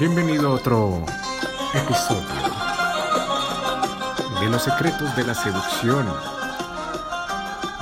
Bienvenido 0.00 0.48
a 0.48 0.52
otro 0.52 1.04
episodio 1.74 2.22
de 4.40 4.48
los 4.48 4.62
secretos 4.62 5.14
de 5.14 5.24
la 5.24 5.34
seducción, 5.34 6.06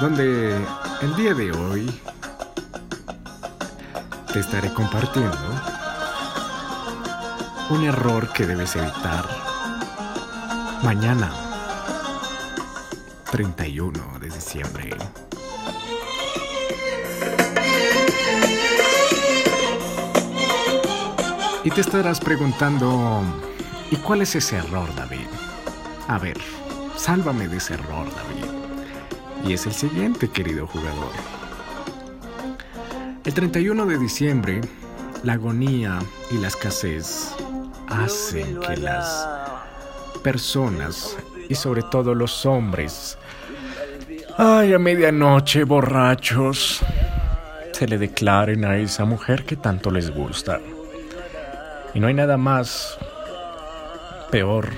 donde 0.01 0.57
el 1.03 1.17
día 1.17 1.35
de 1.35 1.53
hoy 1.53 2.01
te 4.33 4.41
estaré 4.41 4.75
compartiendo 4.75 5.39
un 7.71 7.85
error 7.85 8.33
que 8.33 8.45
debes 8.45 8.75
evitar 8.75 9.29
mañana, 10.83 11.33
31 13.31 14.19
de 14.19 14.31
diciembre. 14.31 14.97
Te 21.75 21.83
estarás 21.83 22.19
preguntando, 22.19 23.23
¿y 23.93 23.97
cuál 23.97 24.23
es 24.23 24.35
ese 24.35 24.57
error, 24.57 24.93
David? 24.97 25.27
A 26.09 26.19
ver, 26.19 26.37
sálvame 26.97 27.47
de 27.47 27.59
ese 27.59 27.75
error, 27.75 28.07
David. 28.15 29.49
Y 29.49 29.53
es 29.53 29.67
el 29.67 29.73
siguiente, 29.73 30.29
querido 30.29 30.67
jugador. 30.67 31.13
El 33.25 33.33
31 33.33 33.87
de 33.87 33.99
diciembre, 33.99 34.61
la 35.23 35.35
agonía 35.35 36.01
y 36.33 36.39
la 36.39 36.49
escasez 36.49 37.37
hacen 37.89 38.59
que 38.61 38.77
las 38.77 39.29
personas, 40.25 41.17
y 41.49 41.55
sobre 41.55 41.83
todo 41.85 42.15
los 42.15 42.45
hombres, 42.47 43.17
ay, 44.37 44.75
a 44.75 44.79
medianoche 44.79 45.63
borrachos, 45.65 46.81
se 47.73 47.87
le 47.87 47.97
declaren 47.97 48.65
a 48.65 48.77
esa 48.77 49.05
mujer 49.05 49.45
que 49.45 49.57
tanto 49.57 49.91
les 49.91 50.11
gusta. 50.11 50.61
Y 51.95 52.01
no 52.01 52.07
hay 52.07 52.15
nada 52.15 52.37
más 52.37 52.99
peor 54.31 54.69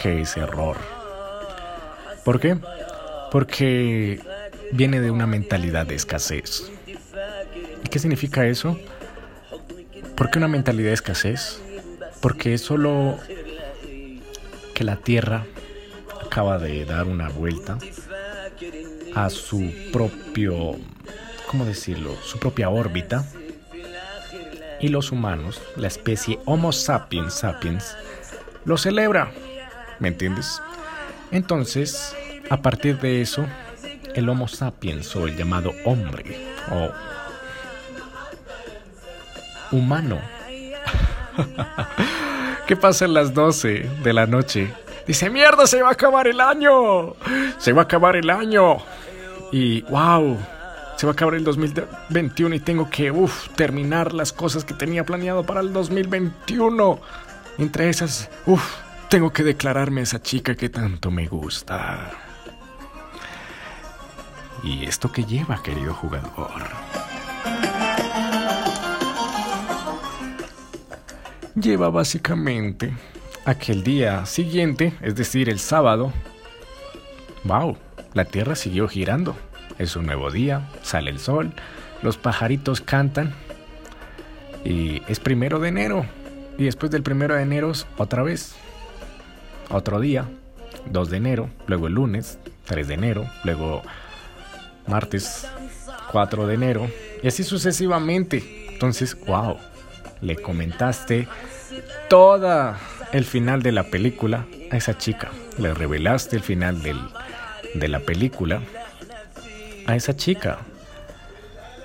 que 0.00 0.22
ese 0.22 0.40
error. 0.40 0.76
¿Por 2.24 2.38
qué? 2.38 2.56
Porque 3.30 4.20
viene 4.70 5.00
de 5.00 5.10
una 5.10 5.26
mentalidad 5.26 5.86
de 5.86 5.96
escasez. 5.96 6.70
¿Y 7.84 7.88
qué 7.88 7.98
significa 7.98 8.46
eso? 8.46 8.78
¿Por 10.16 10.30
qué 10.30 10.38
una 10.38 10.48
mentalidad 10.48 10.88
de 10.88 10.94
escasez? 10.94 11.60
Porque 12.20 12.54
es 12.54 12.60
solo 12.60 13.18
que 14.74 14.84
la 14.84 14.96
Tierra 14.96 15.44
acaba 16.24 16.58
de 16.58 16.84
dar 16.84 17.06
una 17.06 17.28
vuelta 17.28 17.78
a 19.14 19.30
su 19.30 19.70
propio, 19.92 20.76
¿cómo 21.48 21.64
decirlo? 21.64 22.16
Su 22.22 22.38
propia 22.38 22.70
órbita 22.70 23.26
y 24.82 24.88
los 24.88 25.12
humanos, 25.12 25.62
la 25.76 25.86
especie 25.86 26.40
Homo 26.44 26.72
sapiens 26.72 27.32
sapiens, 27.32 27.96
lo 28.64 28.76
celebra. 28.76 29.30
¿Me 30.00 30.08
entiendes? 30.08 30.60
Entonces, 31.30 32.14
a 32.50 32.60
partir 32.60 32.98
de 32.98 33.22
eso, 33.22 33.46
el 34.14 34.28
Homo 34.28 34.48
sapiens 34.48 35.14
o 35.16 35.26
el 35.26 35.36
llamado 35.36 35.72
hombre 35.84 36.36
o 36.70 36.90
humano. 39.74 40.20
¿Qué 42.66 42.76
pasa 42.76 43.04
en 43.04 43.14
las 43.14 43.32
12 43.32 43.88
de 44.02 44.12
la 44.12 44.26
noche? 44.26 44.74
Dice, 45.06 45.30
mierda, 45.30 45.66
se 45.66 45.80
va 45.82 45.90
a 45.90 45.92
acabar 45.92 46.26
el 46.26 46.40
año. 46.40 47.14
Se 47.58 47.72
va 47.72 47.82
a 47.82 47.84
acabar 47.84 48.16
el 48.16 48.30
año. 48.30 48.78
Y, 49.52 49.82
wow, 49.82 50.38
se 51.02 51.06
va 51.06 51.10
a 51.10 51.14
acabar 51.14 51.34
el 51.34 51.42
2021 51.42 52.54
y 52.54 52.60
tengo 52.60 52.88
que 52.88 53.10
uf, 53.10 53.48
terminar 53.56 54.14
las 54.14 54.32
cosas 54.32 54.64
que 54.64 54.72
tenía 54.72 55.04
planeado 55.04 55.44
para 55.44 55.60
el 55.60 55.72
2021. 55.72 57.00
Entre 57.58 57.88
esas, 57.88 58.30
uff, 58.46 58.76
tengo 59.08 59.32
que 59.32 59.42
declararme 59.42 59.98
a 59.98 60.04
esa 60.04 60.22
chica 60.22 60.54
que 60.54 60.68
tanto 60.68 61.10
me 61.10 61.26
gusta. 61.26 62.08
¿Y 64.62 64.84
esto 64.84 65.10
qué 65.10 65.24
lleva, 65.24 65.60
querido 65.60 65.92
jugador? 65.92 66.68
Lleva 71.56 71.90
básicamente 71.90 72.92
a 73.44 73.56
que 73.56 73.72
el 73.72 73.82
día 73.82 74.24
siguiente, 74.24 74.92
es 75.02 75.16
decir, 75.16 75.48
el 75.48 75.58
sábado, 75.58 76.12
wow, 77.42 77.76
la 78.14 78.24
Tierra 78.24 78.54
siguió 78.54 78.86
girando. 78.86 79.34
Es 79.82 79.96
un 79.96 80.06
nuevo 80.06 80.30
día, 80.30 80.68
sale 80.82 81.10
el 81.10 81.18
sol, 81.18 81.52
los 82.02 82.16
pajaritos 82.16 82.80
cantan 82.80 83.34
y 84.64 85.02
es 85.08 85.18
primero 85.18 85.58
de 85.58 85.70
enero. 85.70 86.06
Y 86.56 86.66
después 86.66 86.92
del 86.92 87.02
primero 87.02 87.34
de 87.34 87.42
enero, 87.42 87.72
otra 87.96 88.22
vez, 88.22 88.54
otro 89.70 89.98
día, 89.98 90.28
2 90.86 91.10
de 91.10 91.16
enero, 91.16 91.50
luego 91.66 91.88
el 91.88 91.94
lunes, 91.94 92.38
3 92.66 92.86
de 92.86 92.94
enero, 92.94 93.26
luego 93.42 93.82
martes, 94.86 95.48
4 96.12 96.46
de 96.46 96.54
enero, 96.54 96.88
y 97.20 97.26
así 97.26 97.42
sucesivamente. 97.42 98.68
Entonces, 98.72 99.18
wow, 99.26 99.56
le 100.20 100.36
comentaste 100.36 101.26
toda 102.08 102.78
el 103.10 103.24
final 103.24 103.64
de 103.64 103.72
la 103.72 103.82
película 103.82 104.46
a 104.70 104.76
esa 104.76 104.96
chica. 104.96 105.32
Le 105.58 105.74
revelaste 105.74 106.36
el 106.36 106.42
final 106.42 106.84
del, 106.84 107.00
de 107.74 107.88
la 107.88 107.98
película 107.98 108.62
a 109.86 109.96
esa 109.96 110.16
chica. 110.16 110.58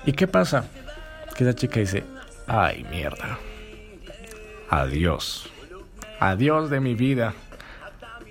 ¿Y 0.06 0.12
qué 0.12 0.26
pasa? 0.26 0.64
Que 1.36 1.44
esa 1.44 1.54
chica 1.54 1.80
dice, 1.80 2.04
ay 2.46 2.84
mierda. 2.90 3.38
Adiós. 4.70 5.50
Adiós 6.20 6.70
de 6.70 6.80
mi 6.80 6.94
vida. 6.94 7.34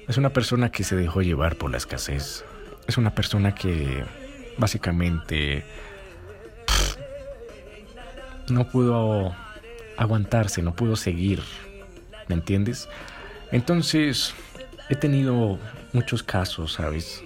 Es 0.08 0.18
una 0.18 0.30
persona 0.30 0.72
que 0.72 0.84
se 0.84 0.96
dejó 0.96 1.22
llevar 1.22 1.56
por 1.56 1.72
la 1.72 1.78
escasez. 1.78 2.46
Es 2.88 2.98
una 2.98 3.14
persona 3.14 3.54
que 3.54 4.06
básicamente 4.58 5.66
no 8.50 8.68
pudo 8.70 9.36
aguantarse, 9.98 10.62
no 10.62 10.74
pudo 10.74 10.96
seguir. 10.96 11.42
¿Me 12.28 12.36
entiendes? 12.36 12.88
Entonces, 13.52 14.34
he 14.90 14.96
tenido 14.96 15.58
muchos 15.94 16.24
casos, 16.24 16.74
¿sabes? 16.74 17.24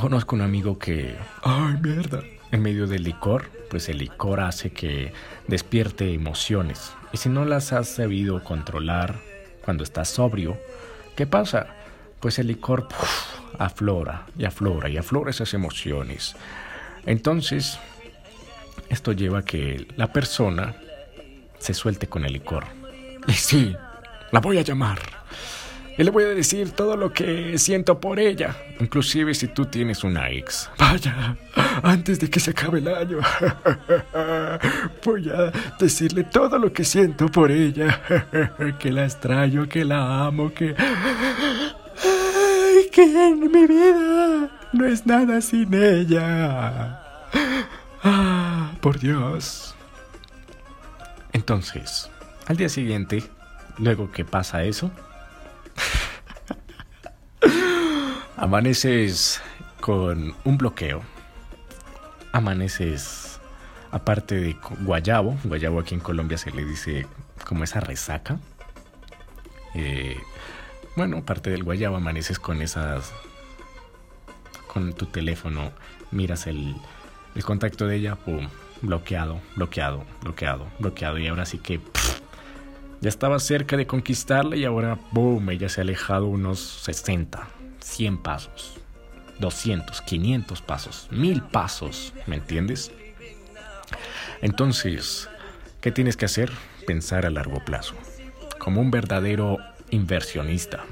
Conozco 0.00 0.34
un 0.34 0.42
amigo 0.42 0.78
que, 0.78 1.16
ay 1.42 1.76
mierda, 1.80 2.20
en 2.50 2.62
medio 2.62 2.86
del 2.86 3.04
licor, 3.04 3.50
pues 3.70 3.88
el 3.88 3.98
licor 3.98 4.40
hace 4.40 4.70
que 4.70 5.12
despierte 5.46 6.12
emociones. 6.12 6.92
Y 7.12 7.16
si 7.16 7.28
no 7.28 7.44
las 7.44 7.72
has 7.72 7.88
sabido 7.88 8.42
controlar 8.42 9.20
cuando 9.64 9.84
estás 9.84 10.08
sobrio, 10.08 10.58
¿qué 11.16 11.26
pasa? 11.26 11.68
Pues 12.20 12.38
el 12.38 12.48
licor 12.48 12.88
aflora 13.58 14.26
y 14.36 14.44
aflora 14.44 14.88
y 14.88 14.96
aflora 14.96 15.30
esas 15.30 15.54
emociones. 15.54 16.34
Entonces, 17.06 17.78
esto 18.88 19.12
lleva 19.12 19.38
a 19.38 19.44
que 19.44 19.86
la 19.96 20.12
persona 20.12 20.74
se 21.58 21.72
suelte 21.72 22.08
con 22.08 22.24
el 22.24 22.32
licor. 22.32 22.64
Y 23.26 23.32
sí, 23.32 23.74
la 24.32 24.40
voy 24.40 24.58
a 24.58 24.62
llamar. 24.62 24.98
Y 25.96 26.02
le 26.02 26.10
voy 26.10 26.24
a 26.24 26.28
decir 26.28 26.72
todo 26.72 26.96
lo 26.96 27.12
que 27.12 27.56
siento 27.56 28.00
por 28.00 28.18
ella. 28.18 28.56
Inclusive 28.80 29.32
si 29.34 29.46
tú 29.46 29.66
tienes 29.66 30.02
una 30.02 30.28
ex. 30.28 30.68
Vaya, 30.76 31.36
antes 31.82 32.18
de 32.18 32.28
que 32.28 32.40
se 32.40 32.50
acabe 32.50 32.80
el 32.80 32.88
año. 32.88 33.18
Voy 35.04 35.30
a 35.30 35.52
decirle 35.78 36.24
todo 36.24 36.58
lo 36.58 36.72
que 36.72 36.84
siento 36.84 37.28
por 37.28 37.52
ella. 37.52 38.00
Que 38.80 38.90
la 38.90 39.04
extraño, 39.04 39.68
que 39.68 39.84
la 39.84 40.26
amo, 40.26 40.52
que... 40.52 40.74
Ay, 42.02 42.90
que 42.90 43.02
en 43.02 43.40
mi 43.40 43.66
vida 43.66 44.50
no 44.72 44.86
es 44.86 45.06
nada 45.06 45.40
sin 45.40 45.72
ella. 45.74 47.00
Ah, 48.02 48.72
por 48.80 48.98
Dios. 48.98 49.74
Entonces, 51.32 52.10
al 52.46 52.56
día 52.56 52.68
siguiente, 52.68 53.22
luego 53.78 54.10
que 54.10 54.24
pasa 54.24 54.64
eso, 54.64 54.90
Amaneces 58.44 59.40
con 59.80 60.34
un 60.44 60.58
bloqueo. 60.58 61.00
Amaneces, 62.30 63.40
aparte 63.90 64.34
de 64.34 64.54
guayabo, 64.80 65.38
guayabo 65.44 65.80
aquí 65.80 65.94
en 65.94 66.00
Colombia 66.00 66.36
se 66.36 66.50
le 66.50 66.62
dice 66.62 67.06
como 67.48 67.64
esa 67.64 67.80
resaca. 67.80 68.38
Eh, 69.72 70.18
bueno, 70.94 71.16
aparte 71.16 71.48
del 71.48 71.64
guayabo, 71.64 71.96
amaneces 71.96 72.38
con 72.38 72.60
esas. 72.60 73.14
con 74.66 74.92
tu 74.92 75.06
teléfono, 75.06 75.72
miras 76.10 76.46
el, 76.46 76.76
el 77.34 77.44
contacto 77.44 77.86
de 77.86 77.96
ella, 77.96 78.14
pum, 78.14 78.50
bloqueado, 78.82 79.40
bloqueado, 79.56 80.04
bloqueado, 80.20 80.66
bloqueado. 80.78 81.16
Y 81.16 81.28
ahora 81.28 81.46
sí 81.46 81.56
que 81.56 81.80
Ya 83.00 83.08
estaba 83.08 83.38
cerca 83.38 83.78
de 83.78 83.86
conquistarla 83.86 84.54
y 84.54 84.66
ahora, 84.66 84.98
boom, 85.12 85.48
ella 85.48 85.70
se 85.70 85.80
ha 85.80 85.84
alejado 85.84 86.26
unos 86.26 86.58
60, 86.60 87.48
100 87.84 88.18
pasos, 88.18 88.78
200, 89.40 90.00
500 90.00 90.62
pasos, 90.62 91.06
1000 91.10 91.42
pasos, 91.42 92.14
¿me 92.26 92.36
entiendes? 92.36 92.90
Entonces, 94.40 95.28
¿qué 95.82 95.92
tienes 95.92 96.16
que 96.16 96.24
hacer? 96.24 96.50
Pensar 96.86 97.26
a 97.26 97.30
largo 97.30 97.62
plazo, 97.64 97.94
como 98.58 98.80
un 98.80 98.90
verdadero 98.90 99.58
inversionista. 99.90 100.84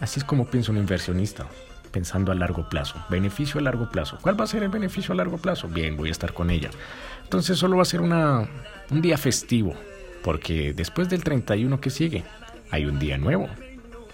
Así 0.00 0.20
es 0.20 0.24
como 0.24 0.46
piensa 0.46 0.70
un 0.70 0.78
inversionista, 0.78 1.46
pensando 1.90 2.30
a 2.30 2.34
largo 2.34 2.68
plazo. 2.68 3.02
Beneficio 3.08 3.58
a 3.58 3.62
largo 3.62 3.90
plazo. 3.90 4.18
¿Cuál 4.20 4.38
va 4.38 4.44
a 4.44 4.48
ser 4.48 4.62
el 4.62 4.68
beneficio 4.68 5.14
a 5.14 5.16
largo 5.16 5.38
plazo? 5.38 5.68
Bien, 5.68 5.96
voy 5.96 6.10
a 6.10 6.12
estar 6.12 6.34
con 6.34 6.50
ella. 6.50 6.70
Entonces 7.22 7.58
solo 7.58 7.76
va 7.76 7.82
a 7.82 7.86
ser 7.86 8.02
una, 8.02 8.46
un 8.90 9.00
día 9.00 9.16
festivo, 9.16 9.74
porque 10.22 10.74
después 10.74 11.08
del 11.08 11.24
31 11.24 11.80
que 11.80 11.90
sigue, 11.90 12.22
hay 12.70 12.84
un 12.84 12.98
día 12.98 13.16
nuevo. 13.16 13.48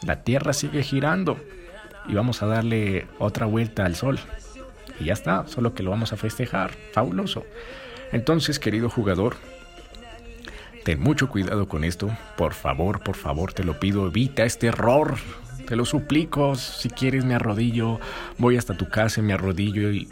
La 0.02 0.22
Tierra 0.22 0.52
sigue 0.52 0.82
girando 0.84 1.36
y 2.10 2.14
vamos 2.14 2.42
a 2.42 2.46
darle 2.46 3.06
otra 3.18 3.46
vuelta 3.46 3.84
al 3.84 3.94
Sol. 3.94 4.18
Y 4.98 5.04
ya 5.04 5.12
está, 5.12 5.46
solo 5.46 5.74
que 5.74 5.82
lo 5.82 5.90
vamos 5.90 6.12
a 6.12 6.16
festejar. 6.16 6.72
Fabuloso. 6.92 7.46
Entonces, 8.12 8.58
querido 8.58 8.90
jugador, 8.90 9.36
ten 10.84 11.00
mucho 11.00 11.28
cuidado 11.28 11.68
con 11.68 11.84
esto. 11.84 12.10
Por 12.36 12.54
favor, 12.54 13.02
por 13.02 13.16
favor, 13.16 13.52
te 13.52 13.64
lo 13.64 13.78
pido, 13.78 14.08
evita 14.08 14.44
este 14.44 14.66
error. 14.66 15.16
Te 15.66 15.76
lo 15.76 15.84
suplico, 15.84 16.56
si 16.56 16.90
quieres 16.90 17.24
me 17.24 17.36
arrodillo, 17.36 18.00
voy 18.38 18.56
hasta 18.56 18.76
tu 18.76 18.88
casa, 18.88 19.22
me 19.22 19.32
arrodillo 19.32 19.92
y, 19.92 20.08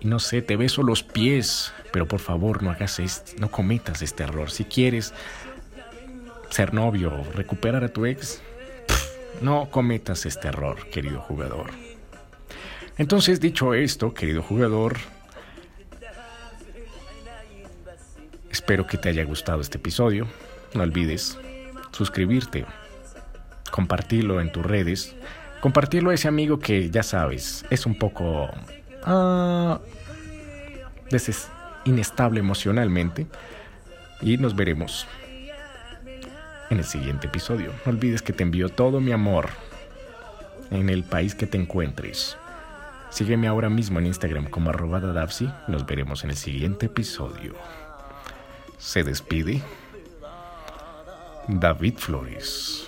y 0.00 0.06
no 0.06 0.18
sé, 0.18 0.42
te 0.42 0.56
beso 0.56 0.82
los 0.82 1.02
pies, 1.02 1.72
pero 1.92 2.06
por 2.06 2.20
favor 2.20 2.62
no 2.62 2.70
hagas 2.70 2.98
esto, 2.98 3.32
no 3.38 3.50
cometas 3.50 4.02
este 4.02 4.24
error. 4.24 4.50
Si 4.50 4.64
quieres 4.64 5.14
ser 6.50 6.74
novio, 6.74 7.24
recuperar 7.34 7.84
a 7.84 7.88
tu 7.88 8.04
ex, 8.04 8.42
no 9.40 9.68
cometas 9.70 10.26
este 10.26 10.48
error, 10.48 10.88
querido 10.90 11.20
jugador. 11.20 11.70
Entonces, 12.98 13.40
dicho 13.40 13.74
esto, 13.74 14.12
querido 14.12 14.42
jugador, 14.42 14.98
espero 18.50 18.86
que 18.86 18.98
te 18.98 19.08
haya 19.08 19.24
gustado 19.24 19.60
este 19.60 19.78
episodio. 19.78 20.26
No 20.74 20.82
olvides 20.82 21.38
suscribirte, 21.92 22.66
compartirlo 23.70 24.40
en 24.40 24.52
tus 24.52 24.64
redes, 24.64 25.14
compartirlo 25.60 26.10
a 26.10 26.14
ese 26.14 26.28
amigo 26.28 26.58
que 26.58 26.90
ya 26.90 27.02
sabes, 27.02 27.64
es 27.70 27.86
un 27.86 27.94
poco 27.94 28.50
uh, 29.06 29.78
inestable 31.84 32.40
emocionalmente. 32.40 33.26
Y 34.20 34.36
nos 34.36 34.54
veremos 34.54 35.06
en 36.70 36.78
el 36.78 36.84
siguiente 36.84 37.26
episodio. 37.26 37.72
No 37.84 37.92
olvides 37.92 38.22
que 38.22 38.32
te 38.32 38.42
envío 38.42 38.68
todo 38.68 39.00
mi 39.00 39.12
amor 39.12 39.50
en 40.70 40.88
el 40.88 41.04
país 41.04 41.34
que 41.34 41.46
te 41.46 41.58
encuentres. 41.58 42.36
Sígueme 43.10 43.48
ahora 43.48 43.68
mismo 43.68 43.98
en 43.98 44.06
Instagram 44.06 44.46
como 44.48 44.70
arroba. 44.70 45.00
Nos 45.68 45.84
veremos 45.84 46.24
en 46.24 46.30
el 46.30 46.36
siguiente 46.36 46.86
episodio. 46.86 47.54
Se 48.78 49.02
despide 49.02 49.60
David 51.48 51.94
Flores. 51.98 52.86